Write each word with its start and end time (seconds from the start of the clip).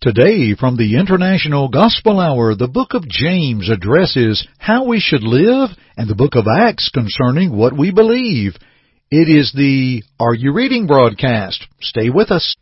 Today, 0.00 0.54
from 0.54 0.76
the 0.76 0.96
International 0.96 1.68
Gospel 1.68 2.20
Hour, 2.20 2.54
the 2.54 2.68
book 2.68 2.94
of 2.94 3.08
James 3.08 3.68
addresses 3.68 4.46
how 4.56 4.86
we 4.86 5.00
should 5.00 5.24
live, 5.24 5.70
and 5.96 6.08
the 6.08 6.14
book 6.14 6.36
of 6.36 6.46
Acts 6.46 6.88
concerning 6.94 7.50
what 7.56 7.76
we 7.76 7.90
believe. 7.90 8.52
It 9.10 9.28
is 9.28 9.52
the 9.52 10.04
Are 10.20 10.34
You 10.34 10.52
Reading 10.52 10.86
broadcast. 10.86 11.66
Stay 11.80 12.10
with 12.10 12.30
us. 12.30 12.54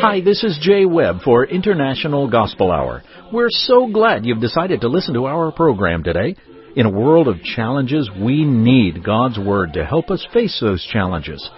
Hi, 0.00 0.22
this 0.24 0.42
is 0.42 0.58
Jay 0.60 0.84
Webb 0.86 1.20
for 1.24 1.46
International 1.46 2.28
Gospel 2.28 2.72
Hour. 2.72 3.04
We're 3.32 3.46
so 3.48 3.86
glad 3.86 4.26
you've 4.26 4.40
decided 4.40 4.80
to 4.80 4.88
listen 4.88 5.14
to 5.14 5.26
our 5.26 5.52
program 5.52 6.02
today. 6.02 6.34
In 6.74 6.86
a 6.86 6.90
world 6.90 7.28
of 7.28 7.44
challenges, 7.44 8.10
we 8.20 8.42
need 8.44 9.04
God's 9.04 9.38
Word 9.38 9.74
to 9.74 9.86
help 9.86 10.10
us 10.10 10.26
face 10.32 10.58
those 10.60 10.84
challenges. 10.92 11.48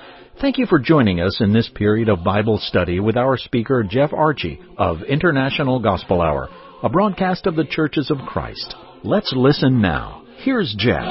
Thank 0.43 0.59
you 0.59 0.66
for 0.66 0.80
joining 0.80 1.20
us 1.20 1.40
in 1.40 1.52
this 1.52 1.70
period 1.72 2.08
of 2.08 2.25
Bible 2.25 2.58
study 2.58 2.98
with 2.98 3.16
our 3.16 3.36
speaker, 3.36 3.84
Jeff 3.88 4.12
Archie 4.12 4.61
of 4.76 5.03
International 5.08 5.79
Gospel 5.79 6.21
Hour, 6.21 6.48
a 6.82 6.89
broadcast 6.89 7.46
of 7.46 7.54
the 7.54 7.64
Churches 7.64 8.11
of 8.11 8.18
Christ. 8.26 8.75
Let's 9.04 9.32
listen 9.36 9.81
now. 9.81 10.26
Here's 10.39 10.75
Jeff. 10.76 11.04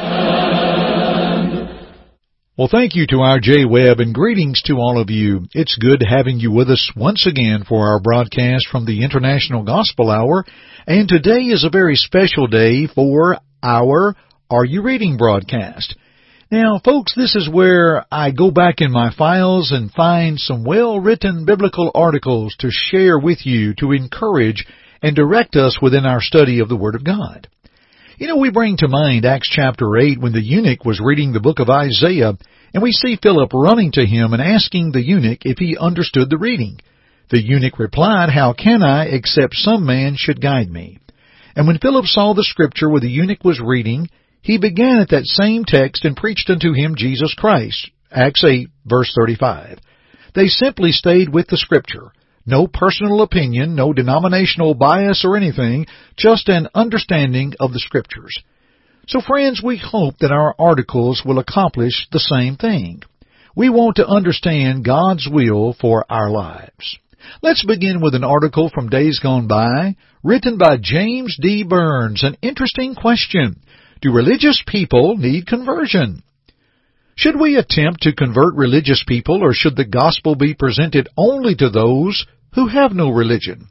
Well, 2.57 2.67
thank 2.69 2.93
you 2.93 3.07
to 3.07 3.21
our 3.21 3.39
Jay 3.39 3.63
Webb 3.63 4.01
and 4.01 4.13
greetings 4.13 4.61
to 4.63 4.73
all 4.73 4.99
of 4.99 5.09
you. 5.09 5.45
It's 5.53 5.77
good 5.79 6.03
having 6.05 6.41
you 6.41 6.51
with 6.51 6.69
us 6.69 6.91
once 6.93 7.25
again 7.25 7.63
for 7.63 7.87
our 7.87 8.01
broadcast 8.01 8.67
from 8.69 8.85
the 8.85 9.01
International 9.01 9.63
Gospel 9.63 10.11
Hour. 10.11 10.43
And 10.85 11.07
today 11.07 11.43
is 11.43 11.63
a 11.63 11.69
very 11.69 11.95
special 11.95 12.47
day 12.47 12.85
for 12.85 13.37
our 13.63 14.13
Are 14.49 14.65
You 14.65 14.81
Reading 14.81 15.15
broadcast. 15.15 15.95
Now, 16.51 16.81
folks, 16.83 17.15
this 17.15 17.37
is 17.37 17.49
where 17.49 18.05
I 18.11 18.31
go 18.31 18.51
back 18.51 18.81
in 18.81 18.91
my 18.91 19.13
files 19.17 19.71
and 19.71 19.89
find 19.89 20.37
some 20.37 20.65
well-written 20.65 21.45
biblical 21.45 21.91
articles 21.95 22.57
to 22.59 22.67
share 22.69 23.17
with 23.17 23.45
you 23.45 23.73
to 23.75 23.93
encourage 23.93 24.67
and 25.01 25.15
direct 25.15 25.55
us 25.55 25.79
within 25.81 26.05
our 26.05 26.19
study 26.19 26.59
of 26.59 26.67
the 26.67 26.75
Word 26.75 26.95
of 26.95 27.05
God. 27.05 27.47
You 28.17 28.27
know, 28.27 28.35
we 28.35 28.51
bring 28.51 28.75
to 28.77 28.89
mind 28.89 29.23
Acts 29.23 29.47
chapter 29.49 29.97
8 29.97 30.19
when 30.19 30.33
the 30.33 30.43
eunuch 30.43 30.83
was 30.83 30.99
reading 30.99 31.31
the 31.31 31.39
book 31.39 31.59
of 31.59 31.69
Isaiah, 31.69 32.37
and 32.73 32.83
we 32.83 32.91
see 32.91 33.17
Philip 33.23 33.53
running 33.53 33.93
to 33.93 34.05
him 34.05 34.33
and 34.33 34.41
asking 34.41 34.91
the 34.91 35.01
eunuch 35.01 35.45
if 35.45 35.57
he 35.57 35.77
understood 35.77 36.29
the 36.29 36.37
reading. 36.37 36.81
The 37.29 37.41
eunuch 37.41 37.79
replied, 37.79 38.27
How 38.29 38.51
can 38.51 38.83
I, 38.83 39.05
except 39.05 39.53
some 39.53 39.85
man 39.85 40.15
should 40.17 40.41
guide 40.41 40.69
me? 40.69 40.99
And 41.55 41.65
when 41.65 41.77
Philip 41.77 42.07
saw 42.07 42.33
the 42.33 42.43
scripture 42.43 42.89
where 42.89 42.99
the 42.99 43.07
eunuch 43.07 43.45
was 43.45 43.61
reading, 43.63 44.09
he 44.41 44.57
began 44.57 44.99
at 44.99 45.09
that 45.09 45.25
same 45.25 45.65
text 45.65 46.03
and 46.03 46.15
preached 46.15 46.49
unto 46.49 46.73
him 46.73 46.95
Jesus 46.95 47.33
Christ. 47.33 47.89
Acts 48.11 48.43
8, 48.43 48.69
verse 48.85 49.13
35. 49.15 49.79
They 50.33 50.47
simply 50.47 50.91
stayed 50.91 51.29
with 51.29 51.47
the 51.47 51.57
Scripture. 51.57 52.11
No 52.45 52.67
personal 52.67 53.21
opinion, 53.21 53.75
no 53.75 53.93
denominational 53.93 54.73
bias 54.73 55.23
or 55.23 55.37
anything, 55.37 55.85
just 56.17 56.49
an 56.49 56.67
understanding 56.73 57.53
of 57.59 57.71
the 57.71 57.79
Scriptures. 57.79 58.41
So 59.07 59.21
friends, 59.21 59.61
we 59.63 59.77
hope 59.77 60.17
that 60.19 60.31
our 60.31 60.55
articles 60.57 61.21
will 61.25 61.39
accomplish 61.39 62.07
the 62.11 62.19
same 62.19 62.55
thing. 62.55 63.03
We 63.55 63.69
want 63.69 63.97
to 63.97 64.07
understand 64.07 64.85
God's 64.85 65.27
will 65.29 65.75
for 65.79 66.05
our 66.09 66.29
lives. 66.29 66.97
Let's 67.43 67.65
begin 67.65 68.01
with 68.01 68.15
an 68.15 68.23
article 68.23 68.71
from 68.73 68.89
Days 68.89 69.19
Gone 69.19 69.47
By, 69.47 69.95
written 70.23 70.57
by 70.57 70.77
James 70.81 71.37
D. 71.39 71.63
Burns. 71.63 72.23
An 72.23 72.37
interesting 72.41 72.95
question. 72.95 73.61
Do 74.01 74.11
religious 74.11 74.63
people 74.65 75.15
need 75.17 75.45
conversion? 75.45 76.23
Should 77.15 77.39
we 77.39 77.55
attempt 77.55 78.01
to 78.01 78.15
convert 78.15 78.55
religious 78.55 79.03
people 79.07 79.43
or 79.43 79.53
should 79.53 79.75
the 79.75 79.85
gospel 79.85 80.35
be 80.35 80.55
presented 80.55 81.07
only 81.15 81.55
to 81.55 81.69
those 81.69 82.25
who 82.55 82.67
have 82.67 82.93
no 82.93 83.11
religion? 83.11 83.67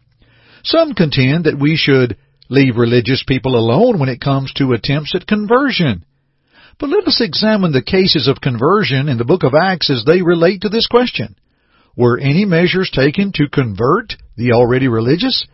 Some 0.63 0.95
contend 0.95 1.45
that 1.45 1.59
we 1.59 1.77
should 1.77 2.17
leave 2.49 2.77
religious 2.77 3.25
people 3.27 3.57
alone 3.57 3.99
when 3.99 4.09
it 4.09 4.21
comes 4.21 4.53
to 4.55 4.73
attempts 4.73 5.15
at 5.15 5.27
conversion. 5.27 6.05
But 6.79 6.91
let 6.91 7.07
us 7.09 7.21
examine 7.21 7.73
the 7.73 7.83
cases 7.83 8.29
of 8.29 8.41
conversion 8.41 9.09
in 9.09 9.19
the 9.19 9.25
book 9.25 9.43
of 9.43 9.55
Acts 9.55 9.91
as 9.91 10.05
they 10.05 10.23
relate 10.23 10.63
to 10.63 10.69
this 10.69 10.87
question. 10.87 11.35
Were 11.97 12.19
any 12.19 12.45
measures 12.45 12.91
taken 12.91 13.33
to 13.35 13.49
convert 13.49 14.15
the 14.37 14.53
already 14.53 14.87
religious? 14.87 15.47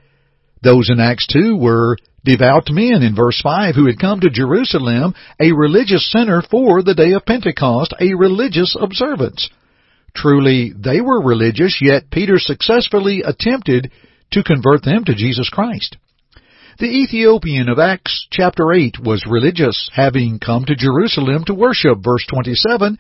Those 0.63 0.91
in 0.91 1.01
Acts 1.01 1.27
2 1.29 1.57
were 1.57 1.97
devout 2.27 2.69
men 2.69 3.03
in 3.03 3.15
verse 3.15 3.41
5 3.41 3.75
who 3.75 3.87
had 3.87 3.99
come 3.99 4.21
to 4.21 4.29
Jerusalem, 4.31 5.15
a 5.41 5.53
religious 5.53 6.11
center 6.11 6.43
for 6.43 6.83
the 6.83 6.95
day 6.95 7.13
of 7.13 7.25
Pentecost, 7.25 7.95
a 7.99 8.15
religious 8.15 8.77
observance. 8.79 9.49
Truly, 10.15 10.73
they 10.77 11.01
were 11.01 11.23
religious, 11.23 11.79
yet 11.81 12.11
Peter 12.11 12.39
successfully 12.39 13.23
attempted 13.25 13.93
to 14.33 14.43
convert 14.43 14.83
them 14.85 15.05
to 15.05 15.15
Jesus 15.15 15.49
Christ. 15.49 15.97
The 16.79 16.87
Ethiopian 16.87 17.71
of 17.71 17.79
Acts 17.79 18.27
chapter 18.31 18.73
8 18.73 18.99
was 19.03 19.25
religious, 19.27 19.89
having 19.95 20.39
come 20.39 20.67
to 20.67 20.75
Jerusalem 20.75 21.45
to 21.47 21.55
worship, 21.55 21.99
verse 22.03 22.27
27, 22.29 22.99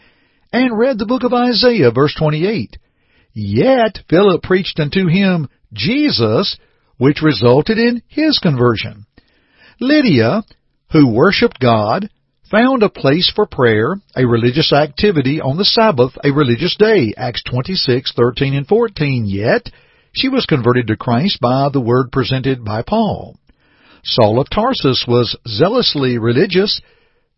and 0.53 0.79
read 0.79 0.99
the 0.99 1.05
book 1.05 1.25
of 1.25 1.35
Isaiah, 1.35 1.91
verse 1.91 2.15
28. 2.19 2.79
Yet 3.35 3.99
Philip 4.09 4.43
preached 4.43 4.81
unto 4.81 5.09
him 5.09 5.49
Jesus, 5.75 6.57
which 6.97 7.21
resulted 7.21 7.77
in 7.77 8.03
his 8.09 8.39
conversion. 8.39 9.05
Lydia, 9.81 10.43
who 10.93 11.13
worshiped 11.13 11.61
God, 11.61 12.09
found 12.51 12.83
a 12.83 12.89
place 12.89 13.31
for 13.35 13.47
prayer, 13.47 13.97
a 14.17 14.25
religious 14.25 14.73
activity 14.73 15.41
on 15.41 15.59
the 15.59 15.65
Sabbath, 15.65 16.17
a 16.25 16.33
religious 16.33 16.77
day, 16.77 17.13
Acts 17.17 17.43
26:13 17.43 18.57
and 18.57 18.67
14. 18.67 19.27
Yet, 19.27 19.71
she 20.13 20.29
was 20.29 20.47
converted 20.47 20.87
to 20.87 20.97
Christ 20.97 21.41
by 21.41 21.69
the 21.69 21.81
word 21.81 22.11
presented 22.11 22.65
by 22.65 22.83
Paul. 22.83 23.37
Saul 24.03 24.41
of 24.41 24.49
Tarsus 24.49 25.05
was 25.07 25.37
zealously 25.47 26.17
religious, 26.17 26.81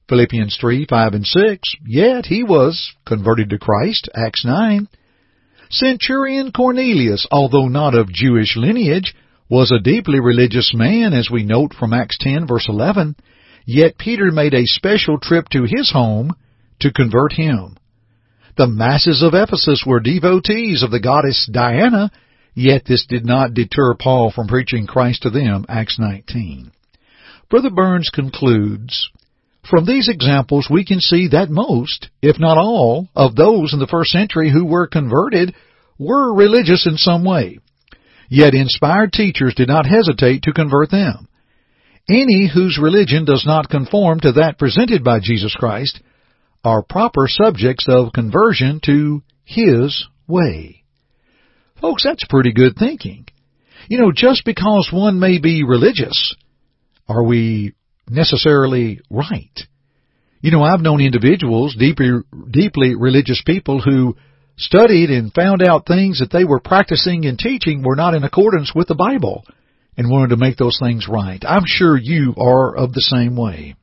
Philippians 0.09 0.57
3, 0.61 0.87
5 0.87 1.15
and 1.15 1.27
6, 1.27 1.69
yet 1.87 2.27
he 2.27 2.45
was 2.45 2.93
converted 3.05 3.51
to 3.51 3.59
Christ, 3.59 4.09
Acts 4.15 4.45
9. 4.45 4.87
Centurion 5.71 6.53
Cornelius, 6.53 7.27
although 7.33 7.69
not 7.69 7.95
of 7.95 8.13
Jewish 8.13 8.57
lineage, 8.57 9.15
was 9.51 9.73
a 9.73 9.83
deeply 9.83 10.21
religious 10.21 10.73
man, 10.75 11.15
as 11.15 11.31
we 11.31 11.43
note 11.43 11.73
from 11.75 11.93
Acts 11.93 12.19
10 12.21 12.47
verse 12.47 12.67
11, 12.69 13.17
yet 13.65 13.99
Peter 13.99 14.31
made 14.31 14.55
a 14.55 14.67
special 14.67 15.19
trip 15.19 15.49
to 15.51 15.65
his 15.65 15.91
home 15.93 16.35
to 16.81 16.93
convert 16.93 17.33
him. 17.33 17.77
The 18.57 18.67
masses 18.67 19.23
of 19.23 19.35
Ephesus 19.35 19.85
were 19.87 20.01
devotees 20.01 20.83
of 20.83 20.91
the 20.91 21.01
goddess 21.01 21.49
Diana, 21.51 22.11
yet 22.55 22.85
this 22.87 23.07
did 23.07 23.25
not 23.25 23.55
deter 23.55 23.95
Paul 23.95 24.33
from 24.35 24.49
preaching 24.49 24.87
Christ 24.87 25.23
to 25.23 25.31
them, 25.31 25.65
Acts 25.69 25.99
19. 25.99 26.73
Brother 27.49 27.71
Burns 27.71 28.11
concludes, 28.11 29.11
from 29.69 29.87
these 29.87 30.09
examples 30.09 30.69
we 30.71 30.85
can 30.85 31.01
see 31.01 31.29
that 31.29 31.51
most, 31.51 32.09
if 32.23 32.39
not 32.39 32.59
all, 32.59 33.09
of 33.15 33.37
those 33.37 33.73
in 33.73 33.79
the 33.79 33.87
first 33.87 34.11
century 34.11 34.51
who 34.51 34.65
were 34.65 34.87
converted 34.87 35.55
were 35.99 36.35
religious 36.35 36.87
in 36.87 36.97
some 36.97 37.25
way. 37.25 37.59
Yet 38.29 38.55
inspired 38.55 39.13
teachers 39.13 39.55
did 39.55 39.69
not 39.69 39.87
hesitate 39.87 40.43
to 40.43 40.53
convert 40.53 40.91
them. 40.91 41.29
Any 42.09 42.51
whose 42.53 42.79
religion 42.81 43.25
does 43.25 43.45
not 43.47 43.69
conform 43.69 44.21
to 44.21 44.33
that 44.33 44.59
presented 44.59 45.05
by 45.05 45.21
Jesus 45.21 45.55
Christ 45.55 46.01
are 46.65 46.83
proper 46.83 47.27
subjects 47.29 47.87
of 47.89 48.13
conversion 48.13 48.81
to 48.85 49.23
His 49.45 50.07
way. 50.27 50.85
Folks, 51.81 52.05
that's 52.05 52.25
pretty 52.29 52.53
good 52.53 52.77
thinking. 52.79 53.27
You 53.89 53.99
know, 53.99 54.13
just 54.15 54.45
because 54.45 54.91
one 54.93 55.21
may 55.21 55.39
be 55.39 55.65
religious, 55.65 56.35
are 57.09 57.23
we 57.23 57.75
necessarily 58.09 59.01
right? 59.11 59.59
You 60.41 60.51
know, 60.51 60.63
I've 60.63 60.81
known 60.81 61.01
individuals, 61.01 61.75
deeply, 61.79 62.11
deeply 62.51 62.95
religious 62.95 63.43
people 63.45 63.81
who 63.81 64.17
studied 64.59 65.11
and 65.11 65.33
found 65.33 65.63
out 65.63 65.87
things 65.87 66.21
that 66.21 66.31
they 66.31 66.45
were 66.45 66.61
practicing 66.61 67.25
and 67.25 67.39
teaching 67.39 67.83
were 67.83 67.97
not 67.97 68.15
in 68.15 68.25
accordance 68.25 68.73
with 68.75 68.89
the 68.89 68.95
Bible 68.95 69.45
and 69.97 70.11
wanted 70.11 70.31
to 70.31 70.37
make 70.37 70.57
those 70.57 70.79
things 70.81 71.09
right. 71.09 71.43
I'm 71.47 71.65
sure 71.67 71.97
you 71.97 72.35
are 72.37 72.77
of 72.77 72.93
the 72.93 73.01
same 73.01 73.37
way. 73.37 73.75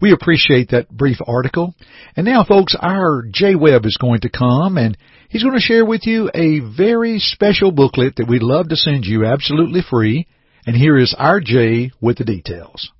We 0.00 0.12
appreciate 0.12 0.70
that 0.70 0.90
brief 0.90 1.18
article. 1.24 1.74
And 2.16 2.26
now, 2.26 2.44
folks, 2.44 2.74
our 2.78 3.22
Jay 3.32 3.54
Webb 3.54 3.86
is 3.86 3.96
going 4.00 4.20
to 4.22 4.28
come 4.28 4.76
and 4.76 4.98
he's 5.28 5.44
going 5.44 5.54
to 5.54 5.60
share 5.60 5.84
with 5.84 6.06
you 6.06 6.28
a 6.34 6.58
very 6.58 7.20
special 7.20 7.70
booklet 7.70 8.16
that 8.16 8.28
we'd 8.28 8.42
love 8.42 8.68
to 8.70 8.76
send 8.76 9.04
you 9.04 9.24
absolutely 9.24 9.80
free. 9.88 10.26
And 10.66 10.76
here 10.76 10.98
is 10.98 11.14
our 11.16 11.40
Jay 11.40 11.92
with 12.00 12.18
the 12.18 12.24
details. 12.24 12.90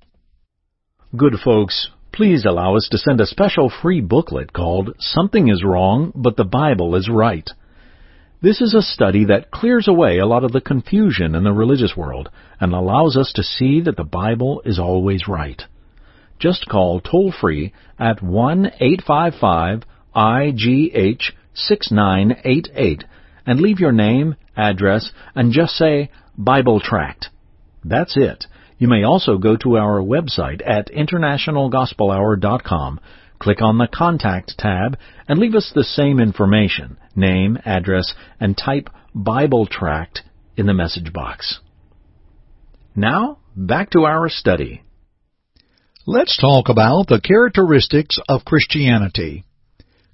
Good 1.15 1.35
folks, 1.43 1.89
please 2.13 2.45
allow 2.45 2.77
us 2.77 2.87
to 2.91 2.97
send 2.97 3.19
a 3.19 3.25
special 3.25 3.69
free 3.81 3.99
booklet 3.99 4.53
called 4.53 4.95
Something 4.99 5.49
is 5.49 5.63
Wrong, 5.63 6.11
but 6.15 6.37
the 6.37 6.45
Bible 6.45 6.95
is 6.95 7.09
Right. 7.09 7.49
This 8.41 8.61
is 8.61 8.73
a 8.73 8.81
study 8.81 9.25
that 9.25 9.51
clears 9.51 9.87
away 9.87 10.19
a 10.19 10.25
lot 10.25 10.43
of 10.43 10.51
the 10.51 10.61
confusion 10.61 11.33
in 11.33 11.43
the 11.43 11.51
religious 11.51 11.95
world 11.97 12.29
and 12.59 12.73
allows 12.73 13.17
us 13.17 13.33
to 13.33 13.43
see 13.43 13.81
that 13.81 13.97
the 13.97 14.03
Bible 14.03 14.61
is 14.63 14.79
always 14.79 15.27
right. 15.27 15.61
Just 16.39 16.67
call 16.69 16.99
toll 16.99 17.31
free 17.31 17.73
at 17.97 18.21
1 18.21 18.65
855 18.79 19.83
IGH 20.15 21.31
6988 21.55 23.05
and 23.45 23.59
leave 23.59 23.79
your 23.79 23.91
name, 23.91 24.35
address, 24.55 25.11
and 25.33 25.51
just 25.51 25.73
say 25.73 26.11
Bible 26.37 26.79
Tract. 26.79 27.29
That's 27.83 28.15
it. 28.17 28.45
You 28.83 28.89
may 28.89 29.03
also 29.03 29.37
go 29.37 29.55
to 29.55 29.77
our 29.77 30.01
website 30.01 30.61
at 30.65 30.91
internationalgospelhour.com, 30.91 32.99
click 33.39 33.61
on 33.61 33.77
the 33.77 33.87
Contact 33.87 34.57
tab, 34.57 34.97
and 35.25 35.39
leave 35.39 35.55
us 35.55 35.71
the 35.73 35.85
same 35.85 36.19
information, 36.19 36.97
name, 37.15 37.57
address, 37.63 38.13
and 38.41 38.57
type 38.57 38.89
Bible 39.15 39.67
Tract 39.67 40.23
in 40.57 40.65
the 40.65 40.73
message 40.73 41.13
box. 41.13 41.61
Now, 42.93 43.37
back 43.55 43.91
to 43.91 44.03
our 44.03 44.27
study. 44.27 44.83
Let's 46.05 46.37
talk 46.37 46.67
about 46.67 47.07
the 47.07 47.21
characteristics 47.23 48.19
of 48.27 48.43
Christianity. 48.43 49.45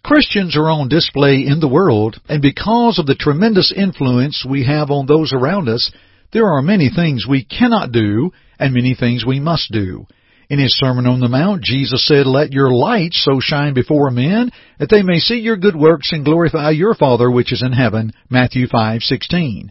Christians 0.03 0.55
are 0.55 0.69
on 0.69 0.89
display 0.89 1.43
in 1.43 1.59
the 1.59 1.67
world, 1.67 2.21
and 2.29 2.39
because 2.39 2.99
of 2.99 3.07
the 3.07 3.15
tremendous 3.15 3.73
influence 3.75 4.45
we 4.47 4.65
have 4.65 4.91
on 4.91 5.07
those 5.07 5.33
around 5.33 5.69
us, 5.69 5.91
there 6.31 6.47
are 6.47 6.61
many 6.61 6.89
things 6.89 7.25
we 7.27 7.43
cannot 7.43 7.91
do 7.91 8.31
and 8.59 8.73
many 8.73 8.95
things 8.95 9.25
we 9.25 9.39
must 9.39 9.71
do. 9.71 10.05
In 10.49 10.59
his 10.59 10.75
Sermon 10.77 11.05
on 11.05 11.19
the 11.19 11.27
Mount, 11.27 11.63
Jesus 11.63 12.05
said, 12.07 12.25
Let 12.25 12.51
your 12.51 12.71
light 12.71 13.13
so 13.13 13.39
shine 13.39 13.75
before 13.75 14.09
men 14.09 14.51
that 14.79 14.89
they 14.89 15.03
may 15.03 15.19
see 15.19 15.39
your 15.39 15.57
good 15.57 15.75
works 15.75 16.11
and 16.11 16.25
glorify 16.25 16.71
your 16.71 16.95
Father 16.95 17.29
which 17.29 17.53
is 17.53 17.61
in 17.61 17.71
heaven. 17.71 18.13
Matthew 18.29 18.67
5:16. 18.67 19.69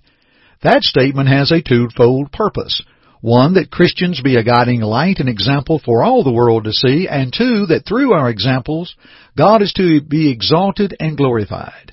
That 0.62 0.82
statement 0.82 1.28
has 1.28 1.50
a 1.50 1.62
twofold 1.62 2.30
purpose. 2.32 2.80
One, 3.20 3.54
that 3.54 3.72
Christians 3.72 4.20
be 4.22 4.36
a 4.36 4.44
guiding 4.44 4.80
light 4.80 5.18
and 5.18 5.28
example 5.28 5.80
for 5.84 6.04
all 6.04 6.22
the 6.22 6.32
world 6.32 6.64
to 6.64 6.72
see, 6.72 7.08
and 7.08 7.32
two, 7.32 7.66
that 7.66 7.84
through 7.84 8.12
our 8.12 8.30
examples, 8.30 8.94
God 9.36 9.62
is 9.62 9.72
to 9.72 10.00
be 10.00 10.30
exalted 10.30 10.94
and 11.00 11.16
glorified. 11.16 11.92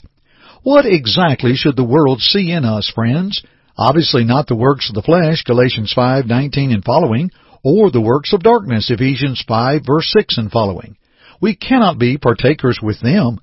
What 0.61 0.85
exactly 0.85 1.55
should 1.55 1.75
the 1.75 1.83
world 1.83 2.21
see 2.21 2.51
in 2.51 2.65
us, 2.65 2.91
friends? 2.93 3.41
Obviously 3.77 4.23
not 4.23 4.47
the 4.47 4.55
works 4.55 4.89
of 4.89 4.95
the 4.95 5.01
flesh, 5.01 5.43
Galatians 5.43 5.93
5:19 5.93 6.73
and 6.73 6.83
following, 6.83 7.31
or 7.63 7.91
the 7.91 8.01
works 8.01 8.31
of 8.31 8.43
darkness, 8.43 8.89
Ephesians 8.89 9.43
5 9.47 9.85
verse 9.85 10.09
6 10.11 10.37
and 10.37 10.51
following. 10.51 10.95
We 11.41 11.55
cannot 11.55 11.99
be 11.99 12.17
partakers 12.17 12.79
with 12.81 12.99
them. 13.01 13.39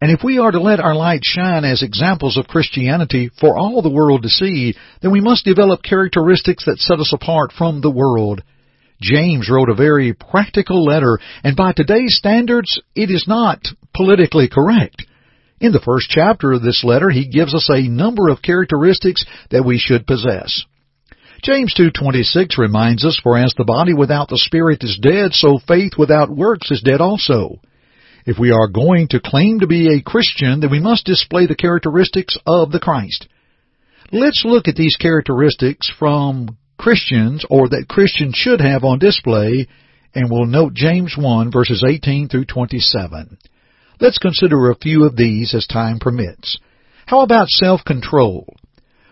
And 0.00 0.10
if 0.10 0.22
we 0.22 0.38
are 0.38 0.50
to 0.50 0.60
let 0.60 0.80
our 0.80 0.94
light 0.94 1.24
shine 1.24 1.64
as 1.64 1.82
examples 1.82 2.36
of 2.36 2.48
Christianity 2.48 3.30
for 3.40 3.56
all 3.56 3.80
the 3.80 3.90
world 3.90 4.24
to 4.24 4.28
see, 4.28 4.74
then 5.00 5.10
we 5.10 5.20
must 5.20 5.44
develop 5.44 5.82
characteristics 5.82 6.64
that 6.66 6.80
set 6.80 6.98
us 6.98 7.12
apart 7.12 7.52
from 7.52 7.80
the 7.80 7.90
world. 7.90 8.42
James 9.00 9.48
wrote 9.48 9.68
a 9.68 9.74
very 9.74 10.12
practical 10.12 10.84
letter, 10.84 11.18
and 11.42 11.56
by 11.56 11.72
today's 11.72 12.16
standards, 12.16 12.80
it 12.94 13.10
is 13.10 13.26
not 13.26 13.60
politically 13.94 14.48
correct. 14.48 15.06
In 15.62 15.70
the 15.70 15.78
first 15.78 16.10
chapter 16.10 16.50
of 16.50 16.62
this 16.62 16.82
letter, 16.82 17.08
he 17.08 17.28
gives 17.28 17.54
us 17.54 17.70
a 17.70 17.88
number 17.88 18.28
of 18.28 18.42
characteristics 18.42 19.24
that 19.50 19.64
we 19.64 19.78
should 19.78 20.08
possess. 20.08 20.64
James 21.40 21.72
2:26 21.74 22.58
reminds 22.58 23.04
us, 23.04 23.16
"For 23.22 23.38
as 23.38 23.54
the 23.54 23.64
body 23.64 23.94
without 23.94 24.28
the 24.28 24.38
spirit 24.38 24.82
is 24.82 24.98
dead, 24.98 25.34
so 25.34 25.58
faith 25.58 25.96
without 25.96 26.30
works 26.30 26.72
is 26.72 26.80
dead 26.80 27.00
also." 27.00 27.60
If 28.26 28.40
we 28.40 28.50
are 28.50 28.66
going 28.66 29.06
to 29.08 29.20
claim 29.20 29.60
to 29.60 29.68
be 29.68 29.86
a 29.86 30.00
Christian, 30.00 30.58
then 30.58 30.70
we 30.70 30.80
must 30.80 31.06
display 31.06 31.46
the 31.46 31.54
characteristics 31.54 32.36
of 32.44 32.72
the 32.72 32.80
Christ. 32.80 33.28
Let's 34.10 34.44
look 34.44 34.66
at 34.66 34.74
these 34.74 34.96
characteristics 34.96 35.88
from 35.88 36.56
Christians, 36.76 37.44
or 37.48 37.68
that 37.68 37.86
Christians 37.86 38.34
should 38.34 38.60
have 38.60 38.82
on 38.82 38.98
display, 38.98 39.68
and 40.12 40.28
we'll 40.28 40.46
note 40.46 40.74
James 40.74 41.16
1 41.16 41.52
verses 41.52 41.84
18 41.86 42.26
through 42.26 42.46
27. 42.46 43.38
Let's 44.02 44.18
consider 44.18 44.68
a 44.68 44.74
few 44.74 45.04
of 45.04 45.14
these 45.14 45.54
as 45.54 45.64
time 45.64 46.00
permits. 46.00 46.58
How 47.06 47.20
about 47.20 47.46
self-control? 47.46 48.52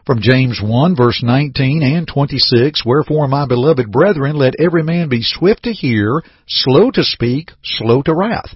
From 0.05 0.21
James 0.21 0.61
1 0.61 0.97
verse 0.97 1.23
19 1.23 1.85
and 1.85 2.09
26, 2.09 2.85
Wherefore, 2.85 3.29
my 3.29 3.47
beloved 3.47 3.93
brethren, 3.93 4.35
let 4.35 4.55
every 4.59 4.83
man 4.83 5.09
be 5.09 5.23
swift 5.23 5.63
to 5.63 5.73
hear, 5.73 6.21
slow 6.49 6.91
to 6.91 7.05
speak, 7.05 7.53
slow 7.63 8.03
to 8.03 8.13
wrath. 8.13 8.53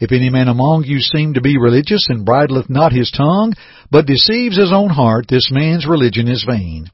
If 0.00 0.10
any 0.10 0.30
man 0.30 0.48
among 0.48 0.84
you 0.84 1.00
seem 1.00 1.34
to 1.34 1.42
be 1.42 1.58
religious 1.58 2.06
and 2.08 2.24
bridleth 2.24 2.70
not 2.70 2.92
his 2.92 3.10
tongue, 3.10 3.52
but 3.90 4.06
deceives 4.06 4.56
his 4.56 4.72
own 4.72 4.88
heart, 4.88 5.26
this 5.28 5.50
man's 5.52 5.86
religion 5.86 6.28
is 6.28 6.46
vain. 6.48 6.86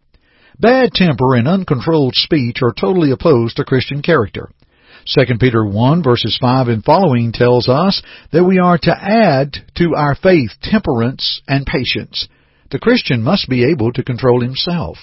Bad 0.58 0.94
temper 0.94 1.36
and 1.36 1.46
uncontrolled 1.46 2.16
speech 2.16 2.60
are 2.60 2.72
totally 2.72 3.12
opposed 3.12 3.54
to 3.58 3.64
Christian 3.64 4.02
character. 4.02 4.50
2 5.06 5.38
Peter 5.38 5.64
1 5.64 6.02
verses 6.02 6.38
5 6.40 6.68
and 6.68 6.84
following 6.84 7.32
tells 7.32 7.68
us 7.68 8.02
that 8.32 8.44
we 8.44 8.58
are 8.58 8.78
to 8.78 8.90
add 8.90 9.56
to 9.76 9.94
our 9.94 10.14
faith 10.14 10.50
temperance 10.62 11.40
and 11.48 11.66
patience. 11.66 12.28
The 12.70 12.78
Christian 12.78 13.22
must 13.22 13.48
be 13.48 13.64
able 13.64 13.92
to 13.92 14.04
control 14.04 14.40
himself. 14.40 14.98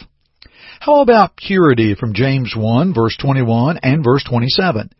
How 0.79 1.01
about 1.01 1.35
purity 1.35 1.95
from 1.95 2.13
James 2.13 2.53
1 2.55 2.93
verse 2.93 3.17
21 3.17 3.79
and 3.83 4.03
verse 4.03 4.23
27? 4.23 4.91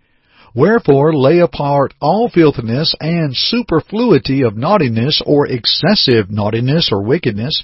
Wherefore 0.56 1.16
lay 1.16 1.40
apart 1.40 1.94
all 2.02 2.30
filthiness 2.30 2.96
and 3.00 3.36
superfluity 3.36 4.42
of 4.42 4.58
naughtiness 4.58 5.22
or 5.26 5.48
excessive 5.48 6.32
naughtiness 6.32 6.90
or 6.92 7.04
wickedness. 7.04 7.64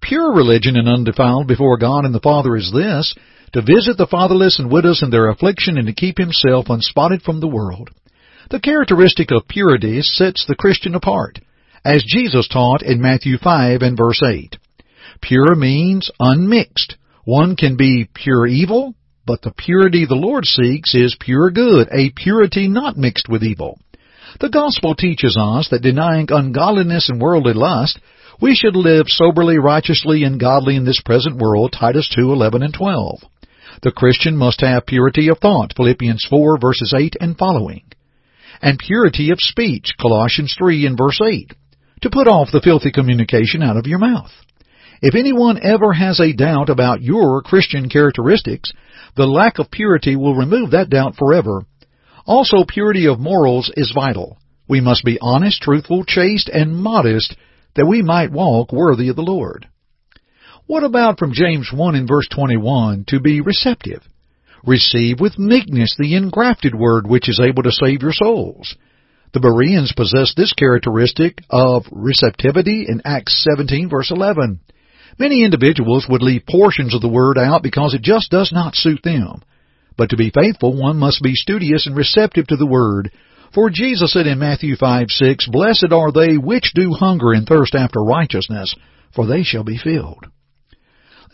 Pure 0.00 0.34
religion 0.34 0.76
and 0.76 0.88
undefiled 0.88 1.46
before 1.46 1.76
God 1.76 2.04
and 2.04 2.14
the 2.14 2.20
Father 2.20 2.56
is 2.56 2.72
this, 2.72 3.14
to 3.52 3.62
visit 3.62 3.96
the 3.96 4.06
fatherless 4.06 4.58
and 4.58 4.70
widows 4.70 5.02
in 5.02 5.10
their 5.10 5.28
affliction 5.28 5.78
and 5.78 5.86
to 5.86 5.92
keep 5.92 6.18
himself 6.18 6.66
unspotted 6.68 7.22
from 7.22 7.40
the 7.40 7.48
world. 7.48 7.90
The 8.50 8.60
characteristic 8.60 9.30
of 9.30 9.48
purity 9.48 10.02
sets 10.02 10.46
the 10.46 10.56
Christian 10.56 10.94
apart, 10.94 11.38
as 11.84 12.04
Jesus 12.06 12.48
taught 12.48 12.82
in 12.82 13.00
Matthew 13.00 13.38
5 13.38 13.82
and 13.82 13.96
verse 13.96 14.22
8. 14.22 14.56
Pure 15.20 15.54
means 15.56 16.10
unmixed. 16.20 16.96
One 17.24 17.56
can 17.56 17.76
be 17.76 18.08
pure 18.14 18.46
evil 18.46 18.94
but 19.26 19.42
the 19.42 19.50
purity 19.50 20.06
the 20.06 20.14
Lord 20.14 20.46
seeks 20.46 20.94
is 20.94 21.16
pure 21.18 21.50
good, 21.50 21.88
a 21.90 22.10
purity 22.14 22.68
not 22.68 22.96
mixed 22.96 23.28
with 23.28 23.42
evil. 23.42 23.78
The 24.38 24.48
gospel 24.48 24.94
teaches 24.94 25.36
us 25.40 25.68
that 25.70 25.82
denying 25.82 26.28
ungodliness 26.30 27.08
and 27.08 27.20
worldly 27.20 27.54
lust, 27.54 27.98
we 28.40 28.54
should 28.54 28.76
live 28.76 29.06
soberly, 29.08 29.58
righteously, 29.58 30.22
and 30.22 30.38
godly 30.38 30.76
in 30.76 30.84
this 30.84 31.00
present 31.00 31.36
world, 31.36 31.72
Titus 31.72 32.08
2:11 32.16 32.62
and 32.62 32.72
12. 32.72 33.24
The 33.82 33.92
Christian 33.92 34.36
must 34.36 34.60
have 34.62 34.86
purity 34.86 35.28
of 35.28 35.38
thought, 35.38 35.74
Philippians 35.76 36.26
4 36.28 36.58
verses 36.58 36.94
8 36.96 37.16
and 37.20 37.36
following, 37.36 37.82
and 38.62 38.78
purity 38.78 39.30
of 39.30 39.40
speech, 39.40 39.94
Colossians 40.00 40.54
3 40.58 40.86
and 40.86 40.96
verse 40.96 41.20
8, 41.20 41.52
to 42.02 42.10
put 42.10 42.26
off 42.26 42.52
the 42.52 42.62
filthy 42.62 42.90
communication 42.90 43.62
out 43.62 43.76
of 43.76 43.86
your 43.86 43.98
mouth. 43.98 44.30
If 45.02 45.14
anyone 45.14 45.60
ever 45.62 45.92
has 45.92 46.20
a 46.20 46.32
doubt 46.32 46.70
about 46.70 47.02
your 47.02 47.42
Christian 47.42 47.88
characteristics, 47.90 48.72
the 49.14 49.26
lack 49.26 49.58
of 49.58 49.70
purity 49.70 50.16
will 50.16 50.34
remove 50.34 50.70
that 50.70 50.88
doubt 50.88 51.16
forever. 51.16 51.64
Also, 52.24 52.64
purity 52.66 53.06
of 53.06 53.20
morals 53.20 53.70
is 53.76 53.92
vital. 53.94 54.38
We 54.68 54.80
must 54.80 55.04
be 55.04 55.18
honest, 55.20 55.62
truthful, 55.62 56.04
chaste, 56.04 56.48
and 56.48 56.76
modest 56.76 57.36
that 57.76 57.86
we 57.86 58.02
might 58.02 58.32
walk 58.32 58.72
worthy 58.72 59.08
of 59.10 59.16
the 59.16 59.22
Lord. 59.22 59.68
What 60.66 60.82
about 60.82 61.20
from 61.20 61.32
James 61.32 61.70
1 61.72 61.94
in 61.94 62.08
verse 62.08 62.26
21 62.28 63.04
to 63.08 63.20
be 63.20 63.40
receptive? 63.40 64.02
Receive 64.66 65.20
with 65.20 65.38
meekness 65.38 65.94
the 65.96 66.16
engrafted 66.16 66.74
word 66.74 67.06
which 67.06 67.28
is 67.28 67.38
able 67.38 67.62
to 67.62 67.70
save 67.70 68.02
your 68.02 68.12
souls. 68.12 68.74
The 69.32 69.38
Bereans 69.38 69.92
possessed 69.92 70.36
this 70.36 70.52
characteristic 70.52 71.38
of 71.50 71.84
receptivity 71.92 72.86
in 72.88 73.02
Acts 73.04 73.46
17 73.48 73.88
verse 73.88 74.10
11. 74.10 74.58
Many 75.20 75.44
individuals 75.44 76.08
would 76.08 76.22
leave 76.22 76.42
portions 76.50 76.96
of 76.96 77.00
the 77.00 77.08
Word 77.08 77.38
out 77.38 77.62
because 77.62 77.94
it 77.94 78.02
just 78.02 78.32
does 78.32 78.50
not 78.52 78.74
suit 78.74 79.04
them. 79.04 79.42
But 79.96 80.10
to 80.10 80.16
be 80.16 80.30
faithful, 80.30 80.76
one 80.76 80.98
must 80.98 81.22
be 81.22 81.34
studious 81.36 81.86
and 81.86 81.96
receptive 81.96 82.48
to 82.48 82.56
the 82.56 82.66
Word. 82.66 83.12
For 83.54 83.70
Jesus 83.70 84.12
said 84.12 84.26
in 84.26 84.40
Matthew 84.40 84.74
5, 84.74 85.06
6, 85.10 85.46
Blessed 85.46 85.92
are 85.92 86.10
they 86.10 86.36
which 86.36 86.72
do 86.74 86.92
hunger 86.92 87.32
and 87.32 87.46
thirst 87.46 87.76
after 87.76 88.00
righteousness, 88.00 88.74
for 89.14 89.26
they 89.26 89.44
shall 89.44 89.62
be 89.62 89.78
filled. 89.78 90.26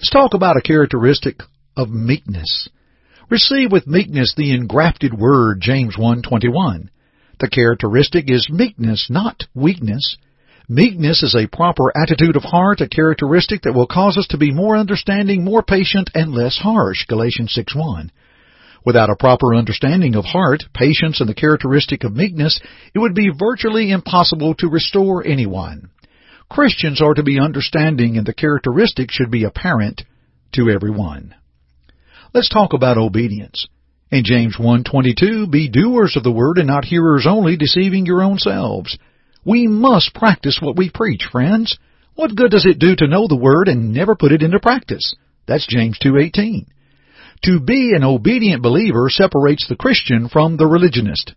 Let's 0.03 0.11
talk 0.11 0.35
about 0.35 0.57
a 0.57 0.63
characteristic 0.63 1.43
of 1.77 1.89
meekness. 1.89 2.69
Receive 3.31 3.71
with 3.71 3.87
meekness 3.87 4.35
the 4.37 4.53
engrafted 4.53 5.15
word, 5.15 5.61
James 5.61 5.95
1:21. 5.97 6.89
The 7.39 7.49
characteristic 7.49 8.29
is 8.29 8.51
meekness, 8.51 9.09
not 9.09 9.47
weakness. 9.55 10.17
Meekness 10.69 11.23
is 11.23 11.37
a 11.37 11.47
proper 11.47 11.97
attitude 11.97 12.35
of 12.35 12.43
heart, 12.43 12.81
a 12.81 12.89
characteristic 12.89 13.63
that 13.63 13.75
will 13.75 13.87
cause 13.87 14.19
us 14.19 14.27
to 14.31 14.37
be 14.37 14.51
more 14.51 14.77
understanding, 14.77 15.45
more 15.45 15.63
patient, 15.63 16.11
and 16.17 16.35
less 16.35 16.59
harsh. 16.59 17.07
Galatians 17.07 17.53
6:1. 17.53 18.11
Without 18.85 19.09
a 19.09 19.15
proper 19.15 19.55
understanding 19.55 20.17
of 20.17 20.25
heart, 20.25 20.65
patience, 20.75 21.21
and 21.21 21.29
the 21.29 21.43
characteristic 21.43 22.03
of 22.03 22.17
meekness, 22.17 22.59
it 22.93 22.99
would 22.99 23.15
be 23.15 23.29
virtually 23.29 23.93
impossible 23.93 24.55
to 24.55 24.67
restore 24.67 25.25
anyone. 25.25 25.91
Christians 26.53 27.01
are 27.01 27.15
to 27.15 27.23
be 27.23 27.41
understanding 27.41 28.19
and 28.19 28.27
the 28.27 28.35
characteristic 28.35 29.11
should 29.11 29.31
be 29.31 29.45
apparent 29.45 30.03
to 30.53 30.69
everyone. 30.69 31.35
Let's 32.35 32.51
talk 32.51 32.75
about 32.75 32.99
obedience. 32.99 33.67
In 34.11 34.23
James 34.23 34.57
1:22, 34.59 35.47
be 35.47 35.71
doers 35.71 36.15
of 36.15 36.25
the 36.25 36.31
word 36.31 36.59
and 36.59 36.67
not 36.67 36.85
hearers 36.85 37.27
only, 37.27 37.57
deceiving 37.57 38.05
your 38.05 38.23
own 38.23 38.37
selves. 38.37 38.99
We 39.47 39.67
must 39.67 40.13
practice 40.13 40.59
what 40.61 40.77
we 40.77 40.91
preach, 40.91 41.25
friends. 41.25 41.79
What 42.17 42.37
good 42.37 42.51
does 42.51 42.67
it 42.67 42.79
do 42.79 42.97
to 42.97 43.09
know 43.09 43.27
the 43.27 43.35
word 43.35 43.69
and 43.69 43.95
never 43.95 44.15
put 44.15 44.33
it 44.33 44.43
into 44.43 44.61
practice? 44.61 45.15
That's 45.47 45.67
James 45.67 45.99
2:18. 45.99 46.67
To 47.47 47.61
be 47.61 47.95
an 47.95 48.05
obedient 48.05 48.63
believer 48.63 49.09
separates 49.09 49.67
the 49.67 49.77
Christian 49.77 50.29
from 50.29 50.59
the 50.59 50.67
religionist. 50.67 51.33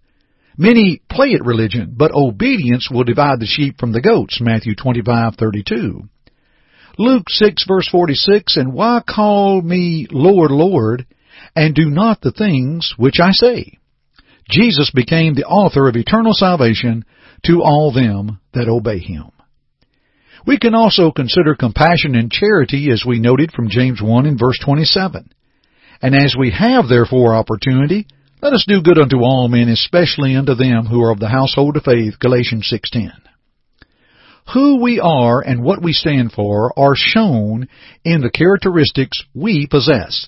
Many 0.58 1.02
play 1.10 1.34
at 1.34 1.46
religion, 1.46 1.94
but 1.98 2.12
obedience 2.14 2.90
will 2.90 3.04
divide 3.04 3.40
the 3.40 3.46
sheep 3.46 3.78
from 3.80 3.92
the 3.92 4.02
goats, 4.02 4.40
Matthew 4.40 4.76
25:32. 4.76 6.08
Luke 6.98 7.30
6 7.30 7.66
verse 7.68 7.90
46, 7.90 8.56
and 8.56 8.74
why 8.74 9.02
call 9.06 9.62
me 9.62 10.08
Lord, 10.10 10.52
Lord, 10.52 11.06
and 11.56 11.76
do 11.76 11.90
not 11.90 12.22
the 12.22 12.32
things 12.32 12.94
which 12.96 13.20
I 13.20 13.32
say? 13.32 13.78
Jesus 14.50 14.92
became 14.92 15.34
the 15.34 15.46
author 15.46 15.90
of 15.90 15.98
eternal 15.98 16.34
salvation 16.34 17.04
to 17.46 17.62
all 17.62 17.92
them 17.92 18.40
that 18.54 18.70
obey 18.70 19.00
him. 19.00 19.32
We 20.46 20.58
can 20.60 20.76
also 20.76 21.12
consider 21.12 21.56
compassion 21.56 22.16
and 22.16 22.32
charity 22.32 22.92
as 22.92 23.04
we 23.06 23.20
noted 23.20 23.52
from 23.52 23.70
James 23.70 24.02
1 24.02 24.26
in 24.26 24.38
verse 24.38 24.60
27. 24.64 25.32
And 26.02 26.16
as 26.16 26.36
we 26.38 26.52
have 26.52 26.88
therefore 26.88 27.36
opportunity, 27.36 28.06
let 28.46 28.54
us 28.54 28.66
do 28.68 28.84
good 28.84 29.00
unto 29.00 29.24
all 29.24 29.48
men, 29.48 29.70
especially 29.70 30.36
unto 30.36 30.54
them 30.54 30.86
who 30.86 31.02
are 31.02 31.12
of 31.12 31.20
the 31.20 31.30
household 31.30 31.76
of 31.78 31.84
faith, 31.84 32.20
Galatians 32.20 32.72
6.10. 32.72 33.10
Who 34.54 34.84
we 34.84 35.00
are 35.00 35.42
and 35.42 35.64
what 35.64 35.82
we 35.82 35.94
stand 35.94 36.32
for 36.32 36.72
are 36.78 36.94
shown 36.96 37.68
in 38.04 38.22
the 38.22 38.30
characteristics 38.30 39.24
we 39.34 39.66
possess. 39.66 40.28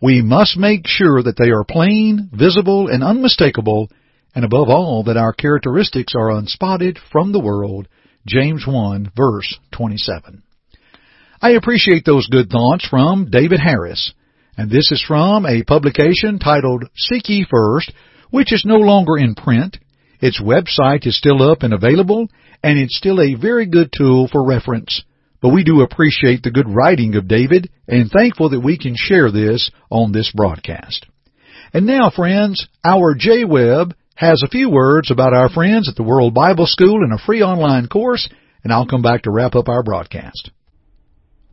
We 0.00 0.22
must 0.22 0.56
make 0.56 0.86
sure 0.86 1.22
that 1.22 1.36
they 1.36 1.50
are 1.50 1.64
plain, 1.68 2.30
visible, 2.32 2.88
and 2.88 3.04
unmistakable, 3.04 3.90
and 4.34 4.46
above 4.46 4.70
all, 4.70 5.02
that 5.04 5.18
our 5.18 5.34
characteristics 5.34 6.14
are 6.16 6.30
unspotted 6.30 6.98
from 7.12 7.32
the 7.32 7.40
world. 7.40 7.88
James 8.26 8.64
1 8.66 9.12
verse 9.14 9.58
27. 9.72 10.42
I 11.42 11.50
appreciate 11.50 12.06
those 12.06 12.26
good 12.26 12.48
thoughts 12.48 12.88
from 12.88 13.28
David 13.30 13.60
Harris 13.60 14.14
and 14.56 14.70
this 14.70 14.90
is 14.92 15.04
from 15.06 15.46
a 15.46 15.62
publication 15.62 16.38
titled 16.38 16.84
Seek 16.96 17.28
Ye 17.28 17.46
First, 17.50 17.92
which 18.30 18.52
is 18.52 18.64
no 18.64 18.76
longer 18.76 19.16
in 19.16 19.34
print. 19.34 19.78
Its 20.20 20.40
website 20.40 21.06
is 21.06 21.16
still 21.16 21.42
up 21.42 21.62
and 21.62 21.72
available, 21.72 22.28
and 22.62 22.78
it's 22.78 22.96
still 22.96 23.20
a 23.20 23.34
very 23.34 23.66
good 23.66 23.90
tool 23.96 24.28
for 24.28 24.46
reference. 24.46 25.02
But 25.40 25.54
we 25.54 25.64
do 25.64 25.80
appreciate 25.80 26.42
the 26.42 26.50
good 26.50 26.68
writing 26.68 27.14
of 27.16 27.28
David 27.28 27.70
and 27.88 28.10
thankful 28.10 28.50
that 28.50 28.60
we 28.60 28.76
can 28.76 28.94
share 28.96 29.30
this 29.30 29.70
on 29.90 30.12
this 30.12 30.30
broadcast. 30.34 31.06
And 31.72 31.86
now, 31.86 32.10
friends, 32.10 32.66
our 32.84 33.14
Jay 33.14 33.44
Webb 33.44 33.94
has 34.16 34.42
a 34.44 34.50
few 34.50 34.68
words 34.68 35.10
about 35.10 35.32
our 35.32 35.48
friends 35.48 35.88
at 35.88 35.96
the 35.96 36.02
World 36.02 36.34
Bible 36.34 36.66
School 36.66 37.02
in 37.04 37.12
a 37.12 37.24
free 37.24 37.42
online 37.42 37.86
course, 37.86 38.28
and 38.62 38.72
I'll 38.72 38.86
come 38.86 39.02
back 39.02 39.22
to 39.22 39.30
wrap 39.30 39.54
up 39.54 39.68
our 39.68 39.82
broadcast. 39.82 40.50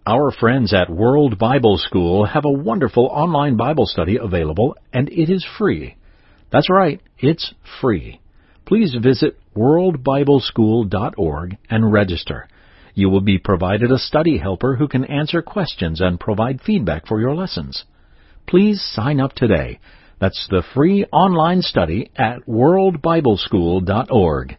Our 0.10 0.32
friends 0.32 0.74
at 0.74 0.90
World 0.90 1.38
Bible 1.38 1.78
School 1.78 2.28
have 2.28 2.46
a 2.46 2.50
wonderful 2.50 3.08
online 3.08 3.58
Bible 3.58 3.86
study 3.86 4.16
available, 4.16 4.78
and 4.94 5.10
it 5.10 5.30
is 5.30 5.46
free. 5.58 5.98
That's 6.50 6.70
right, 6.70 7.02
it's 7.20 7.54
free. 7.82 8.22
Please 8.66 8.96
visit 9.04 9.38
worldbibleschool.org 9.54 11.58
and 11.70 11.92
register. 11.92 12.48
You 12.94 13.10
will 13.10 13.20
be 13.20 13.38
provided 13.38 13.92
a 13.92 13.98
study 13.98 14.38
helper 14.38 14.78
who 14.78 14.88
can 14.88 15.04
answer 15.04 15.42
questions 15.42 16.00
and 16.00 16.18
provide 16.18 16.62
feedback 16.62 17.06
for 17.06 17.20
your 17.20 17.36
lessons. 17.36 17.84
Please 18.48 18.82
sign 18.82 19.20
up 19.20 19.34
today. 19.34 19.82
That's 20.22 20.48
the 20.50 20.64
free 20.74 21.04
online 21.12 21.62
study 21.62 22.12
at 22.16 22.48
worldbibleschool.org. 22.48 24.58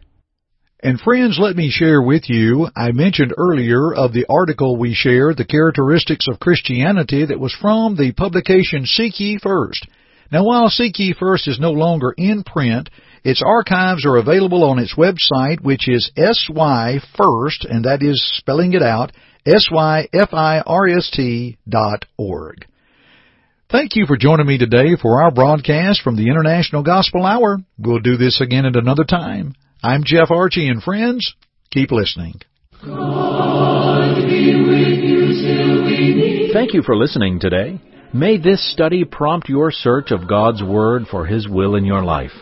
And 0.81 0.97
friends, 0.97 1.37
let 1.37 1.57
me 1.57 1.69
share 1.69 2.01
with 2.01 2.29
you, 2.29 2.69
I 2.73 2.93
mentioned 2.93 3.33
earlier 3.37 3.93
of 3.93 4.13
the 4.13 4.25
article 4.29 4.77
we 4.77 4.93
shared, 4.93 5.35
The 5.35 5.43
Characteristics 5.43 6.25
of 6.29 6.39
Christianity, 6.39 7.25
that 7.25 7.37
was 7.37 7.53
from 7.53 7.97
the 7.97 8.13
publication 8.13 8.85
Seek 8.85 9.19
Ye 9.19 9.39
First. 9.43 9.85
Now 10.31 10.45
while 10.45 10.69
Seek 10.69 10.97
Ye 10.97 11.13
First 11.19 11.49
is 11.49 11.59
no 11.59 11.71
longer 11.71 12.13
in 12.15 12.43
print, 12.43 12.89
its 13.25 13.43
archives 13.45 14.05
are 14.05 14.15
available 14.15 14.63
on 14.63 14.79
its 14.79 14.95
website, 14.95 15.59
which 15.59 15.89
is 15.89 16.13
SY 16.15 17.01
First, 17.17 17.65
and 17.65 17.83
that 17.83 18.01
is 18.01 18.23
spelling 18.37 18.71
it 18.71 18.81
out, 18.81 19.11
S-Y-F-I-R-S-T 19.45 19.97
dot 21.67 22.05
org. 22.17 22.65
Thank 23.69 23.97
you 23.97 24.05
for 24.05 24.15
joining 24.15 24.47
me 24.47 24.57
today 24.57 24.95
for 24.95 25.21
our 25.23 25.31
broadcast 25.31 26.03
from 26.03 26.15
the 26.15 26.29
International 26.29 26.83
Gospel 26.83 27.25
Hour. 27.25 27.57
We'll 27.77 27.99
do 27.99 28.15
this 28.15 28.39
again 28.39 28.65
at 28.65 28.77
another 28.77 29.03
time. 29.03 29.55
I'm 29.81 30.03
Jeff 30.03 30.29
Archie, 30.29 30.67
and 30.67 30.83
friends, 30.83 31.33
keep 31.71 31.89
listening. 31.91 32.33
Thank 36.53 36.73
you 36.73 36.83
for 36.83 36.97
listening 36.97 37.39
today. 37.39 37.79
May 38.13 38.37
this 38.37 38.73
study 38.73 39.05
prompt 39.05 39.47
your 39.47 39.71
search 39.71 40.11
of 40.11 40.27
God's 40.27 40.61
Word 40.61 41.03
for 41.09 41.25
His 41.25 41.47
will 41.47 41.75
in 41.75 41.85
your 41.85 42.03
life. 42.03 42.33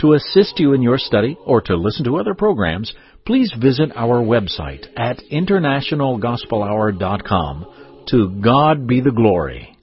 To 0.00 0.12
assist 0.12 0.58
you 0.58 0.74
in 0.74 0.82
your 0.82 0.98
study 0.98 1.38
or 1.46 1.62
to 1.62 1.76
listen 1.76 2.04
to 2.04 2.18
other 2.18 2.34
programs, 2.34 2.92
please 3.24 3.50
visit 3.58 3.90
our 3.94 4.22
website 4.22 4.84
at 4.94 5.22
internationalgospelhour.com. 5.32 8.04
To 8.08 8.38
God 8.42 8.86
be 8.86 9.00
the 9.00 9.12
glory. 9.12 9.78